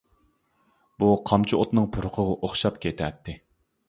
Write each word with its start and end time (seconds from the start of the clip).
بۇ 1.03 1.09
قامچا 1.31 1.59
ئوتنىڭ 1.63 1.85
پۇرىقىغا 1.97 2.39
ئوخشاپ 2.47 2.81
كېتەتتى. 2.87 3.37